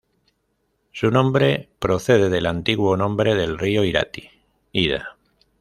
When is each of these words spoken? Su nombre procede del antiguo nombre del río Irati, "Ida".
Su 0.91 1.11
nombre 1.11 1.69
procede 1.77 2.29
del 2.29 2.47
antiguo 2.47 2.97
nombre 2.97 3.35
del 3.35 3.59
río 3.59 3.83
Irati, 3.83 4.27
"Ida". 4.71 5.15